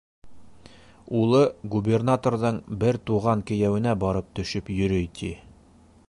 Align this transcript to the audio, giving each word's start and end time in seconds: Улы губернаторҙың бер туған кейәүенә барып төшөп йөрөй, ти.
Улы 1.17 1.41
губернаторҙың 1.75 2.57
бер 2.85 2.99
туған 3.09 3.43
кейәүенә 3.51 3.93
барып 4.05 4.35
төшөп 4.39 4.73
йөрөй, 4.77 5.05
ти. 5.21 5.31